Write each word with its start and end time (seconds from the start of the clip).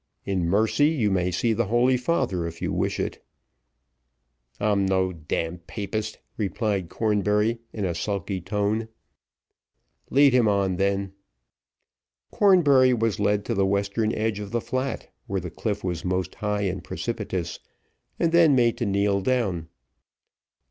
In 0.25 0.45
mercy, 0.49 0.87
you 0.87 1.11
may 1.11 1.29
see 1.29 1.53
the 1.53 1.67
holy 1.67 1.95
father, 1.95 2.47
if 2.47 2.59
you 2.59 2.73
wish 2.73 2.99
it." 2.99 3.23
"I'm 4.59 4.83
no 4.83 5.13
d 5.13 5.49
d 5.49 5.57
papist," 5.67 6.17
replied 6.37 6.89
Cornbury, 6.89 7.59
in 7.71 7.85
a 7.85 7.93
sulky 7.93 8.41
tone. 8.41 8.87
"Lead 10.09 10.33
him 10.33 10.47
on 10.47 10.77
then." 10.77 11.13
Cornbury 12.31 12.95
was 12.95 13.19
led 13.19 13.45
to 13.45 13.53
the 13.53 13.63
western 13.67 14.11
edge 14.15 14.39
of 14.39 14.49
the 14.49 14.59
flat, 14.59 15.07
where 15.27 15.39
the 15.39 15.51
cliff 15.51 15.83
was 15.83 16.03
most 16.03 16.33
high 16.33 16.61
and 16.63 16.83
precipitous, 16.83 17.59
and 18.19 18.31
then 18.31 18.55
made 18.55 18.77
to 18.79 18.87
kneel 18.87 19.21
down. 19.21 19.67